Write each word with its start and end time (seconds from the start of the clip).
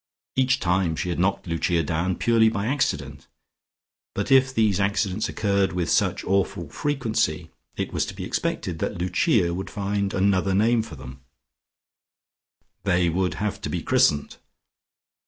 Each 0.35 0.59
time, 0.59 0.95
she 0.95 1.09
had 1.09 1.19
knocked 1.19 1.45
Lucia 1.45 1.83
down 1.83 2.15
purely 2.15 2.49
by 2.49 2.65
accident, 2.65 3.27
but 4.15 4.31
if 4.31 4.51
these 4.51 4.79
accidents 4.79 5.29
occurred 5.29 5.73
with 5.73 5.91
such 5.91 6.23
awful 6.25 6.67
frequency, 6.69 7.51
it 7.75 7.93
was 7.93 8.07
to 8.07 8.15
be 8.15 8.23
expected 8.25 8.79
that 8.79 8.97
Lucia 8.97 9.53
would 9.53 9.69
find 9.69 10.15
another 10.15 10.55
name 10.55 10.81
for 10.81 10.95
them: 10.95 11.21
they 12.83 13.09
would 13.09 13.35
have 13.35 13.61
to 13.61 13.69
be 13.69 13.83
christened. 13.83 14.37